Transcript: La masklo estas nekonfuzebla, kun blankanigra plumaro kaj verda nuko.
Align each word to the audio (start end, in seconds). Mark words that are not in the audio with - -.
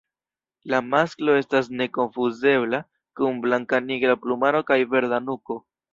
La 0.73 0.77
masklo 0.93 1.35
estas 1.41 1.69
nekonfuzebla, 1.81 2.79
kun 3.21 3.39
blankanigra 3.45 4.19
plumaro 4.25 4.63
kaj 4.71 4.79
verda 4.95 5.21
nuko. 5.29 5.61